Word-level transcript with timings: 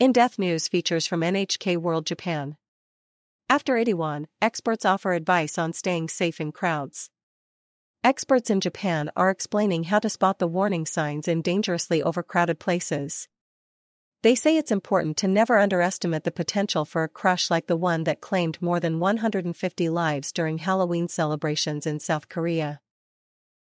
In-depth 0.00 0.38
news 0.38 0.66
features 0.66 1.06
from 1.06 1.20
NHK 1.20 1.76
World 1.76 2.06
Japan. 2.06 2.56
After 3.50 3.74
Itaewon, 3.74 4.28
experts 4.40 4.86
offer 4.86 5.12
advice 5.12 5.58
on 5.58 5.74
staying 5.74 6.08
safe 6.08 6.40
in 6.40 6.52
crowds. 6.52 7.10
Experts 8.02 8.48
in 8.48 8.62
Japan 8.62 9.10
are 9.14 9.28
explaining 9.28 9.84
how 9.84 9.98
to 9.98 10.08
spot 10.08 10.38
the 10.38 10.46
warning 10.46 10.86
signs 10.86 11.28
in 11.28 11.42
dangerously 11.42 12.02
overcrowded 12.02 12.58
places. 12.58 13.28
They 14.22 14.34
say 14.34 14.56
it's 14.56 14.72
important 14.72 15.18
to 15.18 15.28
never 15.28 15.58
underestimate 15.58 16.24
the 16.24 16.30
potential 16.30 16.86
for 16.86 17.04
a 17.04 17.08
crush 17.08 17.50
like 17.50 17.66
the 17.66 17.76
one 17.76 18.04
that 18.04 18.22
claimed 18.22 18.56
more 18.62 18.80
than 18.80 19.00
150 19.00 19.88
lives 19.90 20.32
during 20.32 20.56
Halloween 20.56 21.08
celebrations 21.08 21.86
in 21.86 22.00
South 22.00 22.30
Korea. 22.30 22.80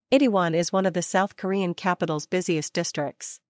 Itaewon 0.10 0.56
is 0.56 0.72
one 0.72 0.86
of 0.86 0.94
the 0.94 1.02
South 1.02 1.36
Korean 1.36 1.74
capital's 1.74 2.26
busiest 2.26 2.72
districts. 2.72 3.42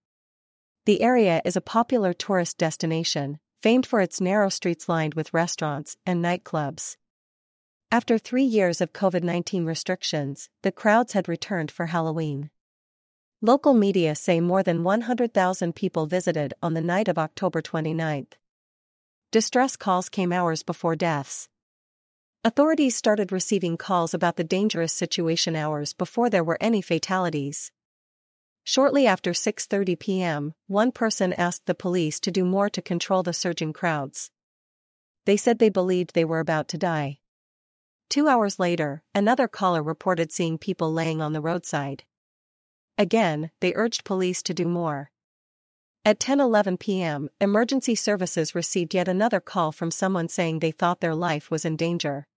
The 0.89 1.03
area 1.03 1.39
is 1.45 1.55
a 1.55 1.61
popular 1.61 2.13
tourist 2.13 2.57
destination, 2.57 3.37
famed 3.61 3.85
for 3.85 4.01
its 4.01 4.19
narrow 4.19 4.49
streets 4.49 4.89
lined 4.89 5.13
with 5.13 5.35
restaurants 5.35 5.95
and 6.03 6.19
nightclubs. 6.19 6.97
After 7.91 8.17
three 8.17 8.43
years 8.43 8.81
of 8.81 8.91
COVID 8.91 9.21
19 9.21 9.65
restrictions, 9.65 10.49
the 10.63 10.71
crowds 10.71 11.13
had 11.13 11.29
returned 11.29 11.69
for 11.69 11.85
Halloween. 11.85 12.49
Local 13.39 13.75
media 13.75 14.15
say 14.15 14.41
more 14.41 14.63
than 14.63 14.83
100,000 14.83 15.75
people 15.75 16.07
visited 16.07 16.55
on 16.63 16.73
the 16.73 16.81
night 16.81 17.07
of 17.07 17.19
October 17.19 17.61
29. 17.61 18.25
Distress 19.29 19.75
calls 19.75 20.09
came 20.09 20.33
hours 20.33 20.63
before 20.63 20.95
deaths. 20.95 21.49
Authorities 22.43 22.95
started 22.95 23.31
receiving 23.31 23.77
calls 23.77 24.15
about 24.15 24.37
the 24.37 24.43
dangerous 24.43 24.91
situation 24.91 25.55
hours 25.55 25.93
before 25.93 26.31
there 26.31 26.43
were 26.43 26.57
any 26.59 26.81
fatalities. 26.81 27.71
Shortly 28.71 29.07
after 29.07 29.31
6:30 29.31 29.97
p.m., 29.97 30.53
one 30.67 30.91
person 30.91 31.33
asked 31.33 31.65
the 31.65 31.73
police 31.73 32.19
to 32.19 32.29
do 32.29 32.45
more 32.45 32.69
to 32.69 32.83
control 32.83 33.23
the 33.23 33.33
surging 33.33 33.73
crowds. 33.73 34.29
They 35.25 35.37
said 35.37 35.57
they 35.57 35.69
believed 35.69 36.13
they 36.13 36.23
were 36.23 36.39
about 36.39 36.67
to 36.67 36.77
die. 36.77 37.17
2 38.11 38.27
hours 38.27 38.59
later, 38.59 39.01
another 39.15 39.47
caller 39.47 39.81
reported 39.81 40.31
seeing 40.31 40.59
people 40.59 40.93
laying 40.93 41.19
on 41.19 41.33
the 41.33 41.41
roadside. 41.41 42.03
Again, 42.95 43.49
they 43.59 43.73
urged 43.73 44.03
police 44.03 44.43
to 44.43 44.53
do 44.53 44.65
more. 44.65 45.09
At 46.05 46.19
10:11 46.19 46.77
p.m., 46.77 47.29
emergency 47.41 47.95
services 47.95 48.53
received 48.53 48.93
yet 48.93 49.07
another 49.07 49.39
call 49.39 49.71
from 49.71 49.89
someone 49.89 50.29
saying 50.29 50.59
they 50.59 50.69
thought 50.69 51.01
their 51.01 51.15
life 51.15 51.49
was 51.49 51.65
in 51.65 51.75
danger. 51.75 52.27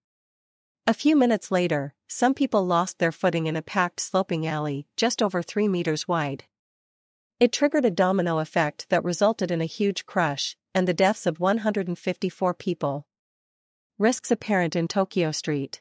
A 0.92 1.02
few 1.02 1.16
minutes 1.16 1.50
later, 1.50 1.94
some 2.06 2.34
people 2.34 2.66
lost 2.66 2.98
their 2.98 3.12
footing 3.12 3.46
in 3.46 3.56
a 3.56 3.62
packed 3.62 3.98
sloping 3.98 4.46
alley 4.46 4.86
just 4.94 5.22
over 5.22 5.40
3 5.42 5.66
meters 5.66 6.06
wide. 6.06 6.44
It 7.40 7.50
triggered 7.50 7.86
a 7.86 7.90
domino 7.90 8.40
effect 8.40 8.90
that 8.90 9.02
resulted 9.02 9.50
in 9.50 9.62
a 9.62 9.76
huge 9.78 10.04
crush 10.04 10.54
and 10.74 10.86
the 10.86 10.92
deaths 10.92 11.24
of 11.24 11.40
154 11.40 12.52
people. 12.52 13.06
Risks 13.98 14.30
apparent 14.30 14.76
in 14.76 14.86
Tokyo 14.86 15.32
Street. 15.32 15.80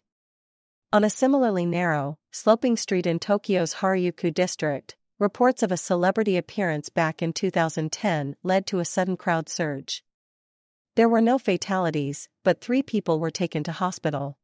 On 0.94 1.04
a 1.04 1.10
similarly 1.10 1.66
narrow, 1.66 2.18
sloping 2.32 2.78
street 2.78 3.06
in 3.06 3.20
Tokyo's 3.20 3.74
Harajuku 3.82 4.34
district, 4.34 4.96
reports 5.20 5.62
of 5.62 5.74
a 5.74 5.84
celebrity 5.92 6.38
appearance 6.38 6.88
back 6.88 7.22
in 7.22 7.34
2010 7.34 8.38
led 8.44 8.66
to 8.68 8.80
a 8.80 8.86
sudden 8.86 9.18
crowd 9.18 9.50
surge. 9.50 10.06
There 10.96 11.10
were 11.10 11.20
no 11.20 11.38
fatalities, 11.38 12.30
but 12.46 12.62
three 12.62 12.82
people 12.82 13.20
were 13.20 13.30
taken 13.30 13.66
to 13.66 13.74
hospital. 13.74 14.38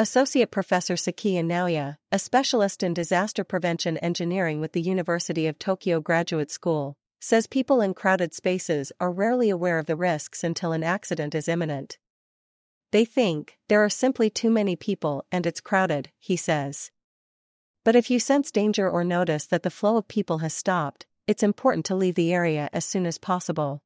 Associate 0.00 0.48
Professor 0.48 0.94
Sekiya 0.94 1.42
Naoya, 1.42 1.96
a 2.12 2.20
specialist 2.20 2.84
in 2.84 2.94
disaster 2.94 3.42
prevention 3.42 3.98
engineering 3.98 4.60
with 4.60 4.70
the 4.70 4.80
University 4.80 5.48
of 5.48 5.58
Tokyo 5.58 6.00
Graduate 6.00 6.52
School, 6.52 6.94
says 7.20 7.48
people 7.48 7.80
in 7.80 7.94
crowded 7.94 8.32
spaces 8.32 8.92
are 9.00 9.10
rarely 9.10 9.50
aware 9.50 9.76
of 9.76 9.86
the 9.86 9.96
risks 9.96 10.44
until 10.44 10.70
an 10.70 10.84
accident 10.84 11.34
is 11.34 11.48
imminent. 11.48 11.98
They 12.92 13.04
think 13.04 13.58
there 13.68 13.82
are 13.82 13.90
simply 13.90 14.30
too 14.30 14.50
many 14.50 14.76
people 14.76 15.26
and 15.32 15.44
it's 15.44 15.60
crowded, 15.60 16.10
he 16.20 16.36
says. 16.36 16.92
But 17.84 17.96
if 17.96 18.08
you 18.08 18.20
sense 18.20 18.52
danger 18.52 18.88
or 18.88 19.02
notice 19.02 19.46
that 19.46 19.64
the 19.64 19.68
flow 19.68 19.96
of 19.96 20.06
people 20.06 20.38
has 20.38 20.54
stopped, 20.54 21.06
it's 21.26 21.42
important 21.42 21.84
to 21.86 21.96
leave 21.96 22.14
the 22.14 22.32
area 22.32 22.70
as 22.72 22.84
soon 22.84 23.04
as 23.04 23.18
possible. 23.18 23.82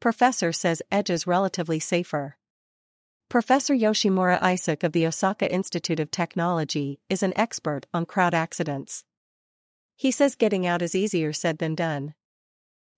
Professor 0.00 0.52
says 0.52 0.82
edge 0.92 1.08
is 1.08 1.26
relatively 1.26 1.80
safer. 1.80 2.36
Professor 3.34 3.74
Yoshimura 3.74 4.40
Isaac 4.40 4.84
of 4.84 4.92
the 4.92 5.04
Osaka 5.04 5.52
Institute 5.52 5.98
of 5.98 6.12
Technology 6.12 7.00
is 7.10 7.20
an 7.20 7.32
expert 7.34 7.84
on 7.92 8.06
crowd 8.06 8.32
accidents. 8.32 9.02
He 9.96 10.12
says 10.12 10.36
getting 10.36 10.64
out 10.68 10.82
is 10.82 10.94
easier 10.94 11.32
said 11.32 11.58
than 11.58 11.74
done. 11.74 12.14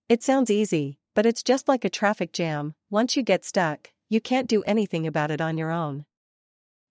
It 0.07 0.21
sounds 0.21 0.51
easy, 0.51 0.99
but 1.15 1.25
it's 1.25 1.41
just 1.41 1.67
like 1.67 1.83
a 1.83 1.89
traffic 1.89 2.33
jam, 2.33 2.75
once 2.91 3.17
you 3.17 3.23
get 3.23 3.45
stuck, 3.45 3.89
you 4.09 4.21
can't 4.21 4.47
do 4.47 4.61
anything 4.67 5.07
about 5.07 5.31
it 5.31 5.41
on 5.41 5.57
your 5.57 5.71
own. 5.71 6.05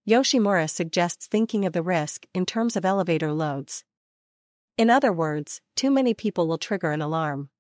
Yoshimura 0.09 0.69
suggests 0.69 1.29
thinking 1.29 1.65
of 1.65 1.73
the 1.73 1.83
risk 1.85 2.27
in 2.35 2.47
terms 2.47 2.75
of 2.75 2.85
elevator 2.85 3.33
loads. 3.33 3.85
In 4.77 4.91
other 4.91 5.13
words, 5.13 5.61
too 5.77 5.93
many 5.93 6.15
people 6.15 6.49
will 6.49 6.59
trigger 6.59 6.91
an 6.91 7.01
alarm. 7.01 7.51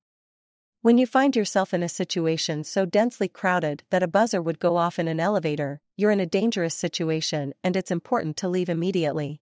When 0.82 0.98
you 0.98 1.06
find 1.06 1.34
yourself 1.34 1.74
in 1.74 1.82
a 1.82 1.88
situation 1.88 2.62
so 2.62 2.86
densely 2.86 3.28
crowded 3.28 3.82
that 3.90 4.02
a 4.02 4.08
buzzer 4.08 4.40
would 4.40 4.60
go 4.60 4.76
off 4.76 4.98
in 4.98 5.08
an 5.08 5.18
elevator, 5.18 5.80
you're 5.96 6.12
in 6.12 6.20
a 6.20 6.26
dangerous 6.26 6.74
situation 6.74 7.54
and 7.64 7.76
it's 7.76 7.90
important 7.90 8.36
to 8.38 8.48
leave 8.48 8.68
immediately. 8.68 9.40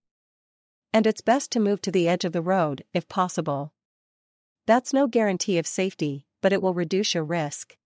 And 0.92 1.06
it's 1.06 1.20
best 1.20 1.50
to 1.52 1.60
move 1.60 1.82
to 1.82 1.90
the 1.90 2.08
edge 2.08 2.24
of 2.24 2.32
the 2.32 2.40
road 2.40 2.84
if 2.94 3.08
possible. 3.08 3.72
That's 4.66 4.94
no 4.94 5.06
guarantee 5.06 5.58
of 5.58 5.66
safety, 5.66 6.26
but 6.40 6.52
it 6.52 6.62
will 6.62 6.72
reduce 6.72 7.14
your 7.14 7.24
risk. 7.24 7.76